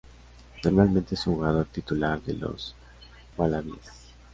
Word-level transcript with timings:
Normalmente 0.63 1.13
es 1.13 1.27
un 1.27 1.35
jugador 1.35 1.67
titular 1.67 2.19
de 2.23 2.33
los 2.33 2.73
Wallabies. 3.37 3.91